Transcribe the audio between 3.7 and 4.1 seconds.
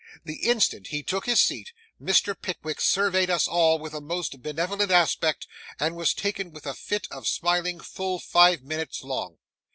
with a